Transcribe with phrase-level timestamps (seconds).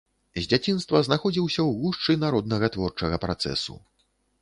[0.37, 3.83] З дзяцінства знаходзіўся ў гушчы народнага творчага працэсу.